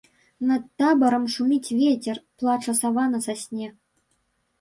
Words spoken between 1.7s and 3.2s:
вецер, плача сава на